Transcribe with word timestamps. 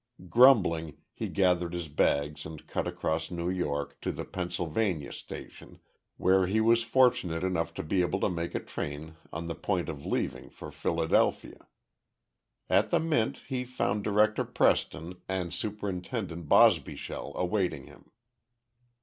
Grumbling, 0.29 0.97
he 1.13 1.27
gathered 1.29 1.73
his 1.73 1.87
bags 1.87 2.43
and 2.43 2.65
cut 2.65 2.87
across 2.87 3.29
New 3.29 3.51
York 3.51 4.01
to 4.01 4.11
the 4.11 4.25
Pennsylvania 4.25 5.13
Station, 5.13 5.79
where 6.17 6.47
he 6.47 6.59
was 6.59 6.81
fortunate 6.81 7.43
enough 7.43 7.71
to 7.75 7.83
be 7.83 8.01
able 8.01 8.19
to 8.21 8.27
make 8.27 8.55
a 8.55 8.59
train 8.59 9.15
on 9.31 9.45
the 9.45 9.53
point 9.53 9.89
of 9.89 10.03
leaving 10.03 10.49
for 10.49 10.71
Philadelphia. 10.71 11.67
At 12.67 12.89
the 12.89 12.99
Mint 12.99 13.43
he 13.47 13.63
found 13.63 14.03
Director 14.03 14.43
Preston 14.43 15.21
and 15.29 15.53
Superintendent 15.53 16.49
Bosbyshell 16.49 17.33
awaiting 17.35 17.85
him. 17.85 18.09